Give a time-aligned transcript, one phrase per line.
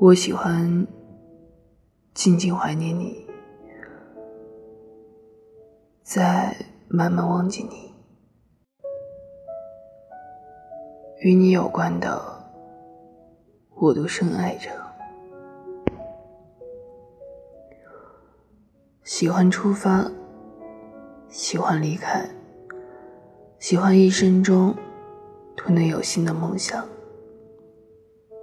[0.00, 0.86] 我喜欢
[2.14, 3.26] 静静怀念你，
[6.04, 6.54] 再
[6.86, 7.92] 慢慢忘记你。
[11.18, 12.16] 与你有关的，
[13.74, 14.70] 我都深爱着。
[19.02, 20.08] 喜欢出发，
[21.28, 22.24] 喜欢离开，
[23.58, 24.72] 喜欢一生中
[25.56, 26.86] 都能有新的梦想。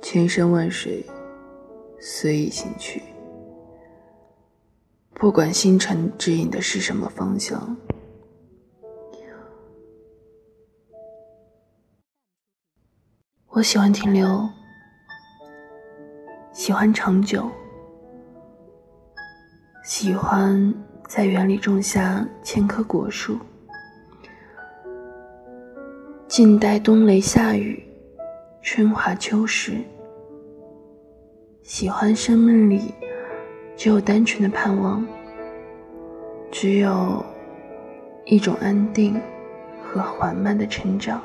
[0.01, 1.01] 千山万水。
[2.07, 3.01] 随意行去，
[5.15, 7.75] 不管星辰指引的是什么方向。
[13.47, 14.47] 我喜欢停留，
[16.53, 17.49] 喜欢长久，
[19.83, 20.71] 喜欢
[21.07, 23.39] 在园里种下千棵果树，
[26.27, 27.83] 静待冬雷夏雨，
[28.61, 29.83] 春华秋实。
[31.65, 32.93] 喜欢生命里
[33.75, 35.03] 只有单纯的盼望，
[36.51, 37.25] 只有
[38.23, 39.19] 一种安定
[39.81, 41.19] 和缓慢的成长。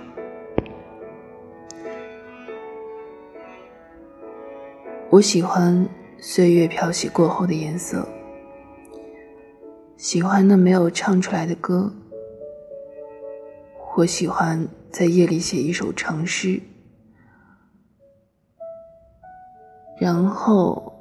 [5.11, 8.08] 我喜欢岁月漂洗过后的颜色，
[9.98, 11.92] 喜欢那没有唱出来的歌。
[13.94, 16.58] 我喜欢在夜里写一首长诗。
[20.00, 20.94] 然后，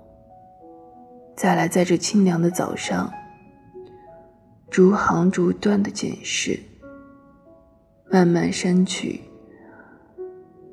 [1.34, 3.10] 再来在这清凉的早上，
[4.70, 6.60] 逐行逐段的检视，
[8.12, 9.22] 慢慢删去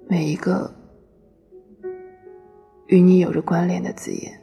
[0.09, 0.75] 每一个
[2.89, 4.41] 与你有着关联的字眼。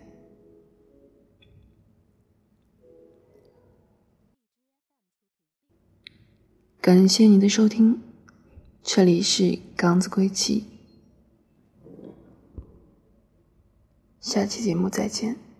[6.79, 8.01] 感谢你的收听，
[8.81, 10.72] 这里是刚子归期。
[14.33, 15.52] 下期节目再见。